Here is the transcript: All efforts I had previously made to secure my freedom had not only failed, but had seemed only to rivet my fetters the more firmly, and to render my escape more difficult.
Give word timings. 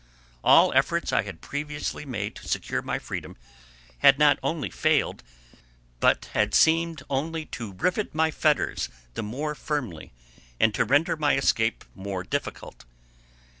All 0.43 0.73
efforts 0.73 1.13
I 1.13 1.21
had 1.21 1.41
previously 1.41 2.07
made 2.07 2.33
to 2.37 2.47
secure 2.47 2.81
my 2.81 2.97
freedom 2.97 3.37
had 3.99 4.17
not 4.17 4.39
only 4.41 4.71
failed, 4.71 5.21
but 5.99 6.25
had 6.33 6.55
seemed 6.55 7.03
only 7.07 7.45
to 7.53 7.73
rivet 7.73 8.15
my 8.15 8.31
fetters 8.31 8.89
the 9.13 9.21
more 9.21 9.53
firmly, 9.53 10.11
and 10.59 10.73
to 10.73 10.85
render 10.85 11.15
my 11.15 11.35
escape 11.35 11.83
more 11.93 12.23
difficult. 12.23 12.83